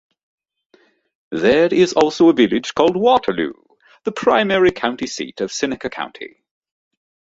There 1.29 1.71
is 1.71 1.93
also 1.93 2.29
a 2.29 2.33
village 2.33 2.73
called 2.73 2.97
Waterloo, 2.97 3.53
the 4.03 4.11
primary 4.11 4.71
county 4.71 5.05
seat 5.05 5.41
of 5.41 5.51
Seneca 5.51 5.91
County. 5.91 6.43